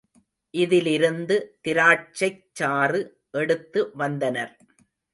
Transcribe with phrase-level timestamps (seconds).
[0.53, 1.35] இதிலிருந்து
[1.67, 3.01] திராட்சைச் சாறு
[3.37, 4.53] எடுத்து வந்தனர்.